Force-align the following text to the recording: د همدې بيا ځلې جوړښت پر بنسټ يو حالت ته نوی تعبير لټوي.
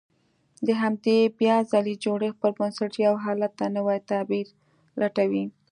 د 0.67 0.69
همدې 0.81 1.19
بيا 1.39 1.57
ځلې 1.71 1.95
جوړښت 2.03 2.37
پر 2.41 2.51
بنسټ 2.57 2.93
يو 3.05 3.15
حالت 3.23 3.51
ته 3.59 3.65
نوی 3.77 3.99
تعبير 4.09 4.47
لټوي. 4.99 5.45